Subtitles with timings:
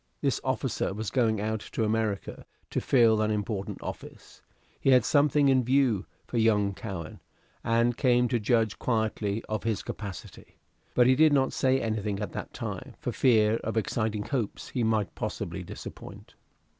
[0.21, 4.41] This officer was going out to America to fill an important office.
[4.79, 7.19] He had something in view for young Cowen,
[7.63, 10.57] and came to judge quietly of his capacity.
[10.95, 14.83] But he did not say anything at that time, for fear of exciting hopes he
[14.83, 16.33] might possibly disappoint.